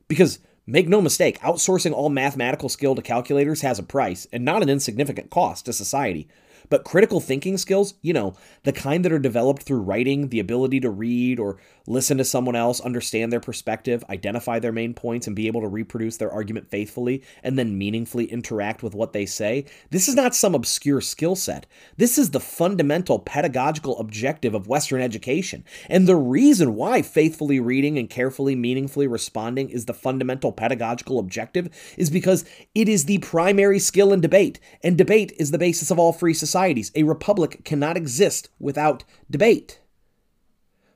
Because 0.08 0.40
make 0.66 0.88
no 0.88 1.02
mistake, 1.02 1.40
outsourcing 1.40 1.94
all 1.94 2.10
mathematical 2.10 2.70
skill 2.70 2.96
to 2.96 3.02
calculators 3.02 3.62
has 3.62 3.80
a 3.80 3.84
price 3.84 4.28
and 4.34 4.44
not 4.44 4.62
an 4.62 4.70
insignificant 4.70 5.30
cost 5.30 5.66
to 5.66 5.74
society. 5.74 6.28
But 6.72 6.86
critical 6.86 7.20
thinking 7.20 7.58
skills, 7.58 7.96
you 8.02 8.14
know, 8.14 8.34
the 8.64 8.72
kind 8.72 9.04
that 9.04 9.12
are 9.12 9.20
developed 9.20 9.64
through 9.64 9.82
writing, 9.82 10.30
the 10.30 10.40
ability 10.40 10.80
to 10.80 10.90
read 10.90 11.38
or 11.38 11.58
listen 11.86 12.18
to 12.18 12.24
someone 12.24 12.56
else, 12.56 12.80
understand 12.80 13.30
their 13.30 13.42
perspective, 13.42 14.06
identify 14.10 14.58
their 14.58 14.72
main 14.72 14.94
points, 14.94 15.28
and 15.28 15.36
be 15.36 15.48
able 15.48 15.60
to 15.60 15.68
reproduce 15.68 16.16
their 16.16 16.32
argument 16.32 16.70
faithfully 16.70 17.24
and 17.44 17.60
then 17.60 17.78
meaningfully 17.78 18.24
interact 18.26 18.84
with 18.84 18.96
what 18.96 19.12
they 19.12 19.26
say, 19.26 19.66
this 19.90 20.08
is 20.08 20.16
not 20.16 20.34
some 20.34 20.56
obscure 20.56 21.02
skill 21.02 21.36
set. 21.36 21.66
This 21.98 22.18
is 22.18 22.32
the 22.32 22.40
fundamental 22.40 23.20
pedagogical 23.20 24.00
objective 24.00 24.56
of 24.56 24.68
Western 24.68 25.02
education. 25.02 25.66
And 25.90 26.08
the 26.08 26.16
reason 26.16 26.76
why 26.76 27.02
faithfully 27.02 27.60
reading 27.60 27.98
and 27.98 28.10
carefully, 28.10 28.56
meaningfully 28.56 29.08
responding 29.08 29.70
is 29.70 29.86
the 29.86 29.94
fundamental 29.94 30.54
pedagogical 30.54 31.20
objective 31.20 31.68
is 31.98 32.10
because 32.10 32.46
it 32.74 32.88
is 32.88 33.06
the 33.06 33.18
primary 33.18 33.80
skill 33.80 34.14
in 34.14 34.22
debate, 34.22 34.62
and 34.82 34.98
debate 34.98 35.34
is 35.38 35.52
the 35.52 35.58
basis 35.58 35.92
of 35.92 36.00
all 36.00 36.14
free 36.14 36.34
society 36.34 36.61
societies. 36.62 36.92
A 36.96 37.04
republic 37.04 37.64
cannot 37.64 37.98
exist 37.98 38.50
without 38.60 39.04
debate. 39.30 39.80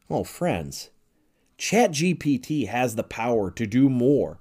Oh, 0.09 0.23
friends, 0.23 0.91
ChatGPT 1.57 2.67
has 2.67 2.95
the 2.95 3.03
power 3.03 3.49
to 3.51 3.65
do 3.65 3.89
more 3.89 4.39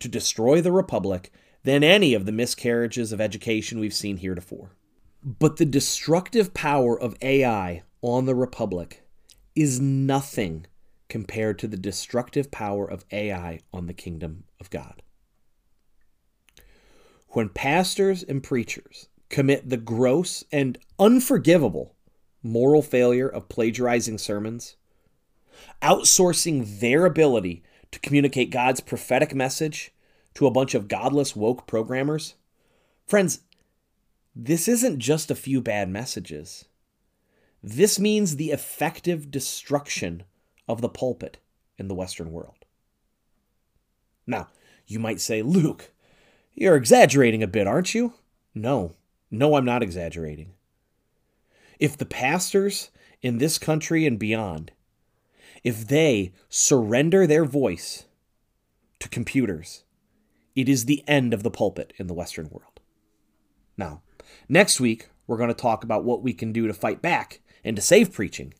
to 0.00 0.08
destroy 0.08 0.60
the 0.60 0.72
republic 0.72 1.30
than 1.62 1.84
any 1.84 2.14
of 2.14 2.26
the 2.26 2.32
miscarriages 2.32 3.12
of 3.12 3.20
education 3.20 3.78
we've 3.78 3.94
seen 3.94 4.16
heretofore. 4.16 4.72
But 5.22 5.58
the 5.58 5.66
destructive 5.66 6.52
power 6.54 6.98
of 6.98 7.16
AI 7.22 7.82
on 8.02 8.24
the 8.24 8.34
republic 8.34 9.06
is 9.54 9.78
nothing 9.78 10.66
compared 11.08 11.58
to 11.58 11.68
the 11.68 11.76
destructive 11.76 12.50
power 12.50 12.90
of 12.90 13.04
AI 13.12 13.60
on 13.72 13.86
the 13.86 13.94
kingdom 13.94 14.44
of 14.58 14.70
God. 14.70 15.02
When 17.28 17.50
pastors 17.50 18.24
and 18.24 18.42
preachers 18.42 19.09
commit 19.30 19.70
the 19.70 19.76
gross 19.78 20.44
and 20.52 20.76
unforgivable 20.98 21.94
moral 22.42 22.82
failure 22.82 23.28
of 23.28 23.48
plagiarizing 23.48 24.18
sermons, 24.18 24.76
outsourcing 25.80 26.80
their 26.80 27.06
ability 27.06 27.62
to 27.92 28.00
communicate 28.00 28.50
God's 28.50 28.80
prophetic 28.80 29.34
message 29.34 29.92
to 30.34 30.46
a 30.46 30.50
bunch 30.50 30.74
of 30.74 30.88
godless 30.88 31.34
woke 31.34 31.66
programmers. 31.66 32.34
Friends, 33.06 33.40
this 34.34 34.68
isn't 34.68 34.98
just 34.98 35.30
a 35.30 35.34
few 35.34 35.60
bad 35.60 35.88
messages. 35.88 36.66
This 37.62 37.98
means 37.98 38.36
the 38.36 38.50
effective 38.50 39.30
destruction 39.30 40.24
of 40.68 40.80
the 40.80 40.88
pulpit 40.88 41.38
in 41.78 41.88
the 41.88 41.94
Western 41.94 42.32
world. 42.32 42.64
Now, 44.26 44.48
you 44.86 44.98
might 44.98 45.20
say, 45.20 45.42
Luke, 45.42 45.92
you're 46.54 46.76
exaggerating 46.76 47.42
a 47.42 47.48
bit, 47.48 47.66
aren't 47.66 47.94
you? 47.94 48.14
No, 48.54 48.94
no, 49.30 49.54
I'm 49.54 49.64
not 49.64 49.82
exaggerating. 49.82 50.54
If 51.78 51.96
the 51.96 52.06
pastors 52.06 52.90
in 53.22 53.38
this 53.38 53.58
country 53.58 54.06
and 54.06 54.18
beyond, 54.18 54.72
if 55.62 55.86
they 55.86 56.32
surrender 56.48 57.26
their 57.26 57.44
voice 57.44 58.06
to 58.98 59.08
computers, 59.08 59.84
it 60.54 60.68
is 60.68 60.84
the 60.84 61.04
end 61.06 61.32
of 61.32 61.42
the 61.42 61.50
pulpit 61.50 61.92
in 61.96 62.06
the 62.06 62.14
Western 62.14 62.48
world. 62.50 62.80
Now, 63.76 64.02
next 64.48 64.80
week, 64.80 65.08
we're 65.26 65.36
going 65.36 65.48
to 65.48 65.54
talk 65.54 65.84
about 65.84 66.04
what 66.04 66.22
we 66.22 66.32
can 66.32 66.52
do 66.52 66.66
to 66.66 66.74
fight 66.74 67.00
back 67.00 67.40
and 67.64 67.76
to 67.76 67.82
save 67.82 68.12
preaching. 68.12 68.54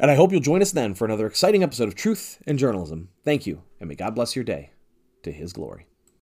And 0.00 0.10
I 0.10 0.14
hope 0.14 0.32
you'll 0.32 0.40
join 0.40 0.62
us 0.62 0.72
then 0.72 0.94
for 0.94 1.04
another 1.04 1.26
exciting 1.26 1.62
episode 1.62 1.88
of 1.88 1.94
Truth 1.94 2.42
and 2.46 2.58
Journalism. 2.58 3.08
Thank 3.24 3.46
you, 3.46 3.62
and 3.80 3.88
may 3.88 3.94
God 3.94 4.14
bless 4.14 4.36
your 4.36 4.44
day 4.44 4.70
to 5.22 5.32
His 5.32 5.52
glory. 5.52 5.86